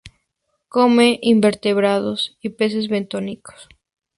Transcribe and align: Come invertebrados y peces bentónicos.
Come 0.67 1.19
invertebrados 1.21 2.35
y 2.41 2.49
peces 2.49 2.87
bentónicos. 2.89 3.69